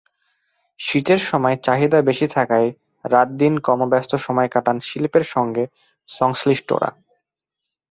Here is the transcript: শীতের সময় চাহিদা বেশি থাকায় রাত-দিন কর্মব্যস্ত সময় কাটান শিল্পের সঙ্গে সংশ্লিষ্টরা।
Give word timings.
শীতের 0.79 1.21
সময় 1.29 1.57
চাহিদা 1.57 1.99
বেশি 2.01 2.27
থাকায় 2.27 2.69
রাত-দিন 3.05 3.53
কর্মব্যস্ত 3.59 4.11
সময় 4.17 4.49
কাটান 4.49 4.77
শিল্পের 4.79 5.25
সঙ্গে 5.33 5.63
সংশ্লিষ্টরা। 6.09 6.89